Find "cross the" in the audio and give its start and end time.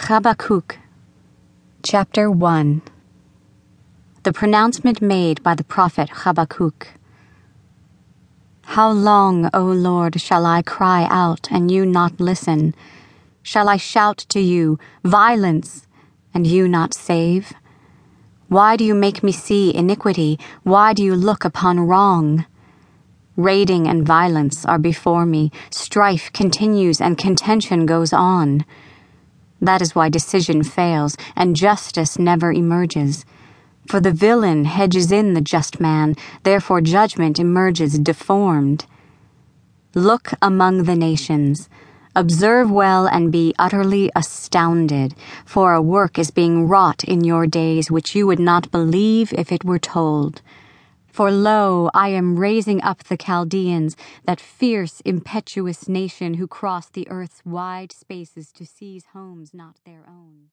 56.46-57.08